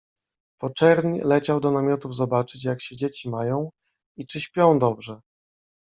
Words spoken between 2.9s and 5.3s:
dzieci mają i czy śpią dobrze.